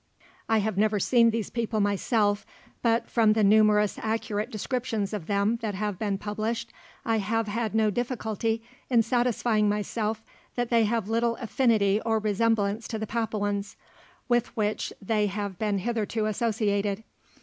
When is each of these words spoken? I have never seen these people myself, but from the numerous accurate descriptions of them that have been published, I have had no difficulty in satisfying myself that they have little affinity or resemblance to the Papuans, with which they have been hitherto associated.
I 0.49 0.57
have 0.57 0.79
never 0.79 0.99
seen 0.99 1.29
these 1.29 1.51
people 1.51 1.79
myself, 1.79 2.43
but 2.81 3.07
from 3.07 3.33
the 3.33 3.43
numerous 3.43 3.99
accurate 4.01 4.49
descriptions 4.49 5.13
of 5.13 5.27
them 5.27 5.57
that 5.57 5.75
have 5.75 5.99
been 5.99 6.17
published, 6.17 6.73
I 7.05 7.17
have 7.19 7.45
had 7.47 7.75
no 7.75 7.91
difficulty 7.91 8.63
in 8.89 9.03
satisfying 9.03 9.69
myself 9.69 10.23
that 10.55 10.71
they 10.71 10.85
have 10.85 11.07
little 11.07 11.35
affinity 11.35 12.01
or 12.03 12.17
resemblance 12.17 12.87
to 12.87 12.97
the 12.97 13.05
Papuans, 13.05 13.77
with 14.27 14.47
which 14.57 14.91
they 14.99 15.27
have 15.27 15.59
been 15.59 15.77
hitherto 15.77 16.25
associated. 16.25 17.03